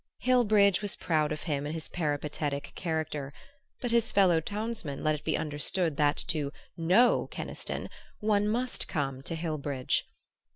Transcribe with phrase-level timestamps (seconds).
[0.23, 3.31] Hillbridge was proud of him in his peripatetic character,
[3.81, 7.87] but his fellow townsmen let it be understood that to "know" Keniston
[8.19, 10.05] one must come to Hillbridge.